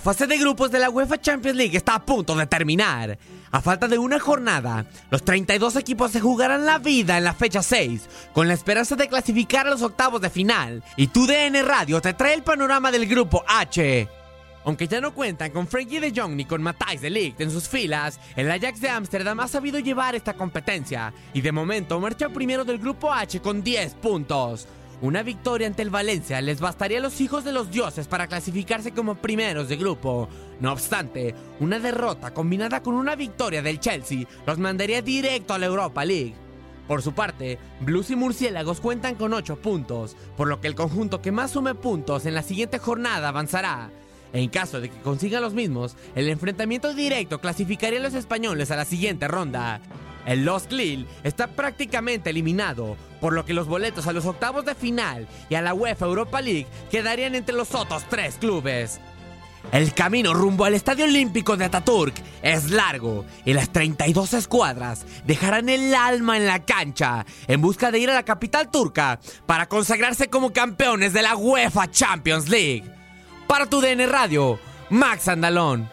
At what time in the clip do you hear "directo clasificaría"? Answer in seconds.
46.92-48.00